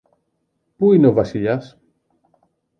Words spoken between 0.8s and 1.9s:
είναι ο Βασιλιάς;